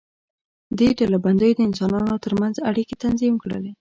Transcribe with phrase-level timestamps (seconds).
[0.77, 3.59] دې ډلبندیو د انسانانو تر منځ اړیکې تنظیم کړې.